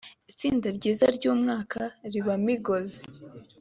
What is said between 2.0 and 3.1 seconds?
riba Migos